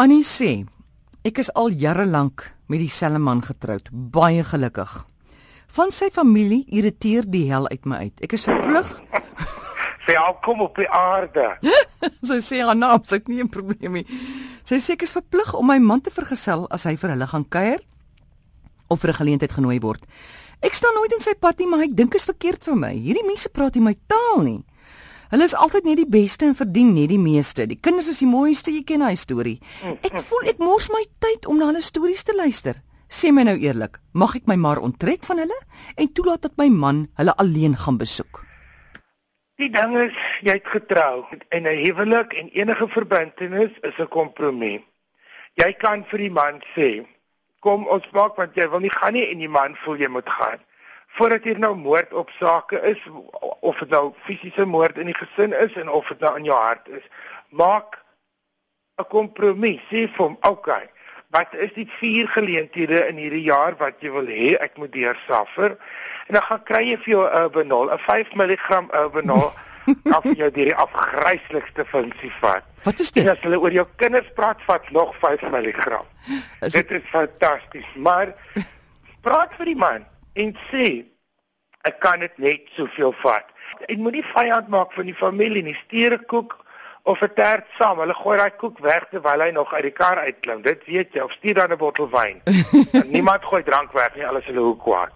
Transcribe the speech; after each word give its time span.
Annie 0.00 0.24
sê, 0.24 0.62
ek 1.28 1.42
is 1.42 1.50
al 1.60 1.74
jare 1.76 2.06
lank 2.08 2.46
met 2.72 2.80
dieselfde 2.80 3.18
man 3.20 3.42
getroud, 3.44 3.90
baie 3.92 4.40
gelukkig. 4.48 4.94
Van 5.76 5.92
sy 5.92 6.08
familie 6.14 6.62
irriteer 6.72 7.26
die 7.28 7.42
hel 7.50 7.68
uit 7.68 7.84
my 7.84 7.98
uit. 8.06 8.22
Ek 8.24 8.32
is 8.38 8.46
verplig. 8.48 8.94
Sy 10.06 10.16
al 10.16 10.38
kom 10.40 10.62
op 10.64 10.80
die 10.80 10.88
aarde. 10.88 11.50
sy 12.30 12.38
sê 12.40 12.62
haar 12.64 12.78
naam, 12.80 13.04
sy 13.04 13.18
het 13.20 13.28
nie 13.28 13.42
'n 13.44 13.52
probleem 13.52 14.00
nie. 14.00 14.06
Sy 14.64 14.80
sê 14.80 14.96
ek 14.96 15.04
is 15.04 15.12
verplig 15.12 15.52
om 15.54 15.68
my 15.68 15.76
man 15.78 16.00
te 16.00 16.10
vergesel 16.10 16.64
as 16.72 16.88
hy 16.88 16.96
vir 16.96 17.12
hulle 17.12 17.28
gaan 17.28 17.44
kuier 17.44 17.84
of 18.88 19.04
vir 19.04 19.12
'n 19.12 19.20
geleentheid 19.20 19.52
genooi 19.52 19.78
word. 19.84 20.00
Ek 20.64 20.74
staan 20.74 20.96
nooit 20.96 21.12
in 21.12 21.20
sy 21.20 21.36
pad 21.36 21.60
nie, 21.60 21.68
maar 21.68 21.84
ek 21.84 21.94
dink 21.94 22.16
is 22.16 22.24
verkeerd 22.24 22.64
vir 22.64 22.76
my. 22.76 22.94
Hierdie 22.96 23.28
mense 23.28 23.52
praat 23.52 23.76
nie 23.76 23.84
my 23.84 23.94
taal 24.08 24.42
nie. 24.48 24.64
Hulle 25.30 25.46
is 25.46 25.52
altyd 25.54 25.84
net 25.86 26.00
die 26.00 26.10
beste 26.10 26.48
en 26.48 26.56
verdien 26.58 26.88
net 26.90 27.12
die 27.12 27.20
meeste. 27.22 27.62
Die 27.70 27.78
kinders 27.78 28.08
is 28.10 28.18
die 28.18 28.26
mooiste, 28.26 28.72
jy 28.74 28.82
ken 28.82 29.04
hy 29.06 29.12
storie. 29.14 29.60
Ek 30.02 30.16
voel 30.26 30.48
ek 30.50 30.58
mors 30.58 30.88
my 30.90 31.04
tyd 31.22 31.44
om 31.46 31.60
na 31.60 31.68
hulle 31.68 31.82
stories 31.86 32.24
te 32.26 32.34
luister. 32.34 32.80
Sê 33.06 33.30
my 33.30 33.44
nou 33.46 33.54
eerlik, 33.54 34.00
mag 34.10 34.34
ek 34.34 34.48
my 34.50 34.56
maar 34.58 34.80
onttrek 34.82 35.22
van 35.28 35.38
hulle 35.44 35.58
en 35.94 36.10
toelaat 36.10 36.48
dat 36.48 36.56
my 36.58 36.66
man 36.74 37.04
hulle 37.20 37.34
alleen 37.42 37.76
gaan 37.78 38.00
besoek? 38.00 38.42
Die 39.62 39.70
ding 39.70 39.94
is 40.02 40.18
jy 40.42 40.56
het 40.58 40.66
getrou 40.72 41.22
en 41.54 41.62
'n 41.62 41.78
huwelik 41.78 42.34
en 42.34 42.50
enige 42.50 42.88
verbintenis 42.88 43.70
is 43.86 43.98
'n 43.98 44.10
kompromie. 44.10 44.82
Jy 45.54 45.72
kan 45.78 46.02
vir 46.10 46.18
die 46.18 46.30
man 46.30 46.58
sê, 46.74 47.06
"Kom 47.60 47.86
ons 47.86 48.10
maak 48.12 48.36
want 48.36 48.56
jy 48.56 48.66
wil 48.70 48.80
nie 48.80 48.96
gaan 48.98 49.12
nie 49.12 49.30
en 49.30 49.38
die 49.38 49.48
man 49.48 49.76
voel 49.76 49.96
jy 49.96 50.08
moet 50.08 50.28
gaan." 50.28 50.58
Voordat 51.16 51.44
hier 51.44 51.58
nou 51.58 51.74
moord 51.76 52.12
op 52.12 52.30
sake 52.38 52.80
is 52.80 53.00
of 53.60 53.78
dit 53.78 53.90
nou 53.90 54.12
fisiese 54.24 54.64
moord 54.66 54.98
in 54.98 55.10
die 55.10 55.16
gesin 55.16 55.52
is 55.52 55.74
en 55.74 55.90
of 55.90 56.08
dit 56.08 56.20
nou 56.20 56.36
in 56.38 56.44
jou 56.44 56.56
hart 56.56 56.88
is, 56.88 57.04
maak 57.50 57.98
'n 59.00 59.08
kompromie. 59.08 59.80
Sê 59.90 60.06
vir 60.08 60.24
hom, 60.26 60.36
"Oké, 60.40 60.48
okay, 60.48 60.90
wat 61.30 61.54
is 61.54 61.72
die 61.74 61.88
vier 61.98 62.28
geleenthede 62.28 63.08
in 63.08 63.16
hierdie 63.16 63.42
jaar 63.42 63.76
wat 63.76 63.94
jy 64.00 64.10
wil 64.10 64.26
hê 64.26 64.56
ek 64.60 64.76
moet 64.76 64.92
deursaffer?" 64.92 65.76
En 66.26 66.34
dan 66.34 66.42
gaan 66.42 66.62
kry 66.62 66.84
jy 66.90 66.96
vir 66.96 67.12
jou 67.14 67.24
Urbanol, 67.42 67.90
'n 67.92 67.98
5 67.98 68.34
mg 68.34 68.88
Urbanol 68.94 69.52
af 70.16 70.24
jou 70.36 70.50
die 70.50 70.74
afgryslikste 70.74 71.84
funksie 71.84 72.32
vat. 72.40 72.62
Wat 72.84 72.98
is 73.00 73.10
En 73.12 73.24
dit? 73.24 73.32
as 73.32 73.42
hulle 73.42 73.58
oor 73.60 73.72
jou 73.72 73.86
kinders 73.96 74.30
praat, 74.34 74.62
vat 74.62 74.90
nog 74.90 75.16
5 75.16 75.42
mg. 75.42 76.04
Is 76.60 76.72
Dit 76.72 76.90
is 76.90 77.02
fantasties, 77.04 77.94
maar 77.96 78.34
praat 79.22 79.54
vir 79.56 79.64
die 79.64 79.76
man 79.76 80.06
en 80.32 80.56
sê 80.70 81.04
ek 81.88 82.00
kan 82.00 82.20
dit 82.20 82.38
net 82.38 82.66
soveel 82.76 83.12
vat. 83.22 83.46
Ek 83.88 83.98
moet 83.98 84.18
nie 84.18 84.26
vyand 84.26 84.68
maak 84.68 84.92
van 84.92 85.08
die 85.08 85.16
familie 85.16 85.62
nie. 85.62 85.74
Stuur 85.74 86.18
'n 86.18 86.26
koek 86.26 86.58
of 87.02 87.22
'n 87.22 87.34
tert 87.34 87.66
saam. 87.78 87.98
Hulle 87.98 88.14
gooi 88.14 88.36
daai 88.36 88.50
koek 88.50 88.78
weg 88.78 89.08
terwyl 89.10 89.40
hy 89.40 89.50
nog 89.50 89.72
uit 89.72 89.82
die 89.82 89.98
kar 90.02 90.18
uitklim. 90.18 90.62
Dit 90.62 90.84
weet 90.84 91.12
jy. 91.12 91.20
Of 91.20 91.32
stuur 91.32 91.54
dan 91.54 91.72
'n 91.72 91.78
bottel 91.78 92.10
wyn. 92.10 92.42
Niemand 93.16 93.44
gooi 93.44 93.62
drank 93.62 93.92
weg 93.92 94.14
nie, 94.14 94.26
alles 94.26 94.44
hulle 94.44 94.60
hoe 94.60 94.76
kwaad. 94.76 95.12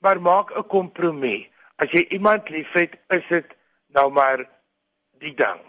Maar 0.00 0.20
maak 0.20 0.50
'n 0.56 0.66
kompromie. 0.66 1.50
As 1.76 1.90
jy 1.90 2.06
iemand 2.08 2.48
liefhet, 2.48 2.98
is 3.08 3.26
dit 3.28 3.46
nou 3.88 4.10
maar 4.10 4.44
die 5.18 5.34
ding. 5.34 5.60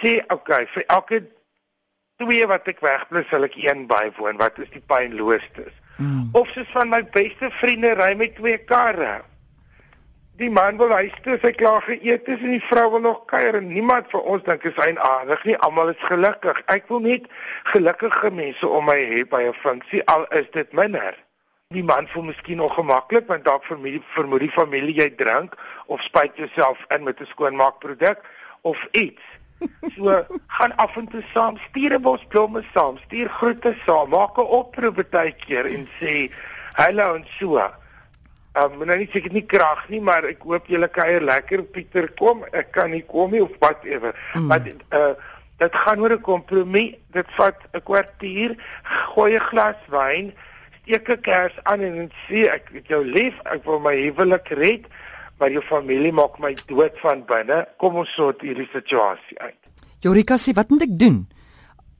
Sê 0.00 0.24
okay, 0.28 0.66
vir 0.66 0.84
elke 0.86 1.22
twee 2.16 2.46
wat 2.46 2.68
ek 2.68 2.80
wegblus, 2.80 3.28
sal 3.28 3.46
ek 3.46 3.56
een 3.56 3.86
bywoon. 3.86 4.36
Wat 4.36 4.58
is 4.58 4.70
die 4.70 4.82
pynloostes? 4.86 5.72
Mm. 5.98 6.28
Of 6.32 6.48
soos 6.48 6.68
van 6.74 6.88
my 6.88 7.02
beste 7.14 7.50
vriende 7.50 7.94
ry 7.98 8.14
met 8.14 8.34
twee 8.34 8.58
karre. 8.58 9.22
Die 10.38 10.50
man 10.50 10.76
wil 10.78 10.92
huis 10.94 11.14
toe, 11.24 11.34
sy 11.42 11.50
klaar 11.50 11.82
geëet 11.82 12.28
is 12.30 12.42
en 12.46 12.52
die 12.54 12.62
vrou 12.62 12.84
wil 12.92 13.00
nog 13.02 13.24
kuier 13.26 13.56
en 13.58 13.64
niemand 13.72 14.06
vir 14.12 14.26
ons 14.32 14.42
dink 14.46 14.66
is 14.68 14.76
eienaardig 14.78 15.40
nie. 15.48 15.56
Almal 15.66 15.88
is 15.90 16.04
gelukkig. 16.06 16.60
Ek 16.70 16.84
wil 16.92 17.00
net 17.02 17.24
gelukkige 17.72 18.30
mense 18.30 18.68
om 18.70 18.86
my 18.86 18.94
hê 19.10 19.24
by 19.32 19.40
'n 19.48 19.56
funksie 19.62 20.04
al 20.06 20.28
is 20.40 20.46
dit 20.54 20.76
minder. 20.78 21.18
Die 21.74 21.82
man 21.82 22.06
voel 22.12 22.28
miskien 22.28 22.62
ongemaklik 22.62 23.26
want 23.26 23.44
dalk 23.44 23.66
vermoed 23.66 24.06
vermoed 24.14 24.44
die 24.46 24.50
familie 24.58 24.94
jy 25.00 25.08
drink 25.16 25.58
of 25.86 26.06
spuit 26.06 26.36
jouself 26.36 26.86
in 26.94 27.02
met 27.02 27.20
'n 27.20 27.26
skoonmaakproduk 27.34 28.22
of 28.62 28.86
iets. 28.92 29.22
So 29.96 30.22
gaan 30.58 30.76
af 30.76 30.96
en 30.96 31.08
toe 31.08 31.24
saam, 31.34 31.58
stuur 31.58 31.98
'n 31.98 32.02
bos 32.02 32.22
blomme 32.28 32.62
saam, 32.74 32.98
stuur 32.98 33.28
groete 33.28 33.74
saam, 33.86 34.08
maak 34.10 34.38
'n 34.38 34.46
oproep 34.46 35.02
baie 35.10 35.32
keer 35.32 35.66
en 35.66 35.88
sê 35.98 36.30
hallo 36.76 37.14
en 37.14 37.26
so. 37.26 37.58
Um, 38.58 38.78
nou 38.82 38.96
nie 38.98 39.08
seker 39.12 39.32
nie 39.32 39.44
krag 39.46 39.84
nie, 39.92 40.00
maar 40.02 40.26
ek 40.26 40.42
hoop 40.42 40.66
julle 40.72 40.88
kuier 40.90 41.22
lekker 41.22 41.62
Pieter 41.74 42.08
kom. 42.18 42.42
Ek 42.52 42.72
kan 42.74 42.90
nie 42.90 43.04
kom 43.06 43.30
nie 43.34 43.42
of 43.44 43.52
whatever. 43.62 44.16
Mm. 44.34 44.48
Maar 44.50 44.64
dit 44.64 44.86
uh 44.92 45.14
dit 45.58 45.74
gaan 45.74 46.00
oor 46.00 46.12
'n 46.14 46.22
kompromie. 46.22 46.98
Dit 47.12 47.26
vat 47.36 47.58
'n 47.74 47.82
kwartier, 47.82 48.56
gooi 49.14 49.34
'n 49.34 49.46
glas 49.50 49.80
wyn, 49.90 50.32
steek 50.82 51.08
'n 51.08 51.20
kers 51.20 51.54
aan 51.62 51.80
en 51.80 52.10
sê 52.26 52.46
ek 52.46 52.70
het 52.72 52.86
jou 52.86 53.04
lief, 53.04 53.34
ek 53.44 53.64
wil 53.64 53.80
my 53.80 53.94
huwelik 53.94 54.48
red, 54.48 54.86
maar 55.38 55.50
jou 55.50 55.62
familie 55.62 56.12
maak 56.12 56.38
my 56.38 56.56
dood 56.66 56.94
van 57.02 57.24
binne. 57.26 57.66
Kom 57.76 57.96
ons 57.96 58.14
sort 58.14 58.40
hierdie 58.40 58.68
situasie 58.72 59.38
uit. 59.38 59.58
Jorika 60.00 60.36
sê, 60.36 60.54
wat 60.54 60.70
moet 60.70 60.82
ek 60.82 60.98
doen? 60.98 61.26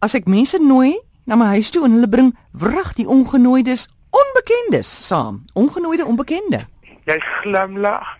As 0.01 0.15
ek 0.15 0.27
mense 0.27 0.59
nooi 0.59 0.99
na 1.27 1.37
my 1.37 1.47
huis 1.59 1.71
toe 1.71 1.85
en 1.85 1.93
hulle 1.93 2.09
bring 2.09 2.37
wrag 2.53 2.95
die 2.95 3.09
ongenooides, 3.09 3.89
onbekendes 4.11 5.07
saam, 5.07 5.45
ongenooide 5.55 6.05
onbekende. 6.05 6.67
Jy 7.05 7.19
glimlag. 7.21 8.17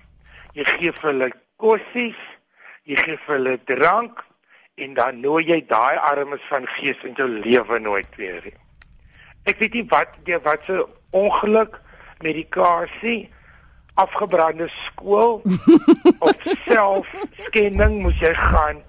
Jy 0.57 0.65
gee 0.65 0.93
vir 0.93 1.11
hulle 1.11 1.29
kossies, 1.61 2.19
jy 2.89 2.97
gee 2.99 3.19
vir 3.27 3.35
hulle 3.37 3.57
drank 3.69 4.25
en 4.79 4.95
dan 4.95 5.21
nooi 5.23 5.45
jy 5.47 5.59
daai 5.71 5.99
armes 6.11 6.43
van 6.51 6.67
gees 6.79 6.99
in 7.07 7.15
jou 7.19 7.29
lewe 7.29 7.79
nooit 7.83 8.17
weer 8.19 8.41
nie. 8.45 8.55
Ek 9.51 9.59
weet 9.63 9.79
nie 9.79 9.85
wat 9.91 10.15
jy 10.27 10.39
wat 10.45 10.65
se 10.67 10.81
ongeluk, 11.17 11.79
medikasie, 12.23 13.29
afgebrande 13.99 14.69
skool 14.85 15.41
of 16.27 16.47
selfskending 16.67 17.99
moes 18.05 18.19
jy 18.23 18.35
gaan 18.39 18.83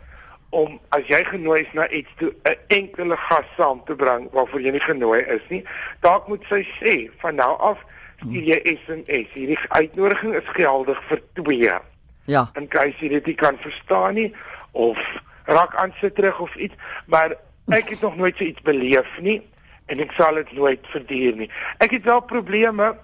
om 0.49 0.79
as 0.89 1.05
jy 1.07 1.21
genooi 1.27 1.61
is 1.61 1.73
na 1.77 1.85
iets 1.89 2.09
toe 2.17 2.33
'n 2.43 2.57
enkele 2.67 3.17
gas 3.17 3.45
saam 3.57 3.81
te 3.85 3.95
bring 3.95 4.29
waarvoor 4.31 4.61
jy 4.61 4.71
nie 4.71 4.85
genooi 4.85 5.21
is 5.21 5.45
nie. 5.49 5.63
Dalk 6.01 6.27
moet 6.27 6.43
sy 6.49 6.65
sê 6.81 7.11
van 7.21 7.35
nou 7.35 7.57
af 7.57 7.77
stuur 8.17 8.43
jy 8.43 8.59
SMS. 8.63 9.29
Hierdie 9.33 9.59
uitnodiging 9.69 10.35
is 10.35 10.49
geldig 10.57 11.03
vir 11.07 11.21
twee. 11.33 11.77
Ja. 12.25 12.49
In 12.55 12.67
case 12.67 12.97
jy 12.99 13.09
dit 13.09 13.25
nie 13.25 13.35
kan 13.35 13.57
verstaan 13.57 14.13
nie 14.13 14.33
of 14.71 14.99
raak 15.45 15.75
aan 15.75 15.93
sit 15.97 16.15
terug 16.15 16.39
of 16.39 16.55
iets, 16.55 16.75
maar 17.05 17.33
ek 17.67 17.89
het 17.89 18.01
nog 18.01 18.15
nooit 18.15 18.37
so 18.37 18.43
iets 18.43 18.61
beleef 18.61 19.19
nie 19.19 19.41
en 19.85 19.99
ek 19.99 20.11
sal 20.11 20.37
dit 20.37 20.51
nooit 20.51 20.87
verduur 20.93 21.35
nie. 21.35 21.49
Ek 21.77 21.91
het 21.91 22.03
wel 22.03 22.21
probleme 22.21 22.97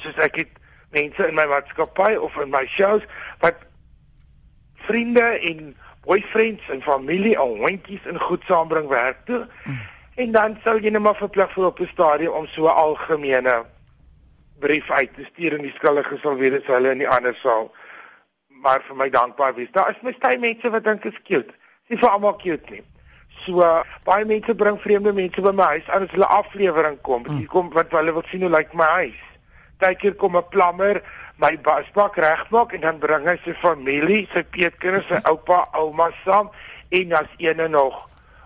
soos 0.00 0.16
ek 0.16 0.36
het 0.36 0.48
mense 0.94 1.28
in 1.28 1.36
my 1.36 1.46
maatskappy 1.46 2.16
of 2.16 2.36
in 2.40 2.50
my 2.50 2.64
shows 2.66 3.04
wat 3.44 3.60
vriende 4.88 5.20
en 5.20 5.76
boyfriends 6.04 6.68
en 6.68 6.82
familie 6.82 7.36
en 7.36 7.60
hondjies 7.64 8.06
in 8.06 8.20
goed 8.20 8.42
saambring 8.44 8.88
werk 8.88 9.24
toe. 9.24 9.46
En 10.14 10.32
dan 10.32 10.58
sou 10.64 10.78
jy 10.80 10.90
net 10.90 11.02
maar 11.02 11.16
verplig 11.16 11.52
vir 11.52 11.66
op 11.66 11.80
'n 11.80 11.86
stadium 11.86 12.32
om 12.32 12.46
so 12.46 12.64
'n 12.64 12.76
algemene 12.84 13.64
brief 14.58 14.90
uit 14.90 15.14
te 15.14 15.24
stuur 15.24 15.52
en 15.56 15.62
die 15.62 15.74
skuldige 15.76 16.18
sal 16.18 16.36
weet 16.36 16.52
dit 16.52 16.64
sou 16.64 16.74
hulle 16.74 16.94
nie 16.94 17.08
anders 17.08 17.40
sal 17.40 17.70
maar 18.60 18.82
vir 18.84 18.96
my 18.96 19.08
dankbaar 19.08 19.54
wees. 19.54 19.72
Daar 19.72 19.90
is 19.90 20.00
mos 20.04 20.18
baie 20.20 20.38
mense 20.38 20.70
wat 20.70 20.84
dink 20.84 21.04
is 21.04 21.22
cute. 21.24 21.52
Dis 21.88 21.94
nie 21.94 21.98
vir 22.02 22.10
almal 22.10 22.36
cute 22.36 22.74
nie. 22.74 22.82
So 23.44 23.64
baie 24.04 24.26
mense 24.28 24.54
bring 24.54 24.78
vreemde 24.80 25.12
mense 25.16 25.40
by 25.40 25.52
my 25.56 25.68
huis 25.76 25.88
aan 25.88 26.04
as 26.06 26.14
hulle 26.14 26.28
aflewering 26.28 27.00
kom. 27.06 27.24
Mm. 27.26 27.40
Hier 27.40 27.48
kom 27.48 27.72
wat 27.76 27.96
hulle 27.96 28.12
wil 28.12 28.26
sien 28.28 28.44
hoe 28.44 28.52
lyk 28.52 28.74
my 28.76 28.88
huis. 28.98 29.20
Partykeer 29.80 30.14
kom 30.20 30.36
'n 30.36 30.48
plammer 30.52 31.00
my 31.40 31.56
wasbak 31.64 32.16
regmaak 32.16 32.74
en 32.76 32.84
dan 32.84 32.98
bring 33.02 33.28
hy 33.28 33.36
sy 33.44 33.54
familie, 33.62 34.26
sy 34.34 34.42
peetkinders, 34.54 35.08
sy 35.08 35.20
oupa, 35.30 35.64
ouma 35.78 36.10
saam 36.24 36.50
en 36.90 37.14
dan's 37.14 37.32
ene 37.38 37.68
nog 37.68 37.96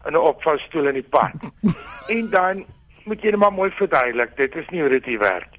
in 0.06 0.12
'n 0.12 0.20
opvoustoel 0.30 0.92
in 0.92 1.00
die 1.00 1.10
pad. 1.16 1.34
en 2.16 2.30
dan 2.30 2.64
moet 3.04 3.22
jy 3.22 3.30
net 3.30 3.40
maar 3.40 3.52
mooi 3.52 3.70
verduidelik, 3.70 4.36
dit 4.36 4.54
is 4.56 4.68
nie 4.70 4.80
hoe 4.80 4.90
dit 4.90 5.04
hier 5.04 5.20
werk 5.20 5.53